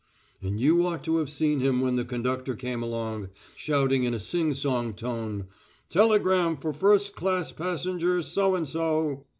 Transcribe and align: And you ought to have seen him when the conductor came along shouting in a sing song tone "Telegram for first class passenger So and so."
And 0.41 0.59
you 0.59 0.83
ought 0.87 1.03
to 1.03 1.17
have 1.17 1.29
seen 1.29 1.59
him 1.59 1.79
when 1.79 1.95
the 1.95 2.03
conductor 2.03 2.55
came 2.55 2.81
along 2.81 3.29
shouting 3.55 4.03
in 4.03 4.15
a 4.15 4.19
sing 4.19 4.55
song 4.55 4.95
tone 4.95 5.45
"Telegram 5.91 6.57
for 6.57 6.73
first 6.73 7.15
class 7.15 7.51
passenger 7.51 8.23
So 8.23 8.55
and 8.55 8.67
so." 8.67 9.25